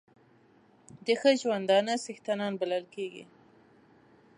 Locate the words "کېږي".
2.95-3.25